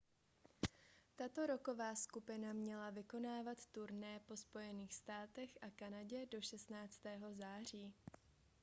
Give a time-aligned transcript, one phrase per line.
[1.17, 6.99] tato rocková skupina měla vykonávat turné po spojených státech a kanadě do 16.
[7.37, 7.93] září